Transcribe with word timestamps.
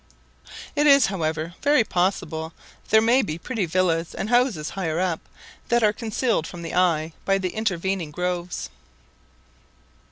It 0.75 0.87
is, 0.87 1.05
however, 1.05 1.53
very 1.61 1.83
possible 1.83 2.53
there 2.89 3.03
may 3.03 3.21
be 3.21 3.37
pretty 3.37 3.67
villas 3.67 4.15
and 4.15 4.29
houses 4.31 4.71
higher 4.71 4.99
up, 4.99 5.19
that 5.67 5.83
are 5.83 5.93
concealed 5.93 6.47
from 6.47 6.63
the 6.63 6.73
eye 6.73 7.13
by 7.23 7.37
the 7.37 7.49
intervening 7.49 8.09
groves. 8.09 8.71